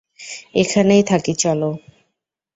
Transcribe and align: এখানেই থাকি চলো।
এখানেই 0.55 1.03
থাকি 1.03 1.33
চলো। 1.33 1.69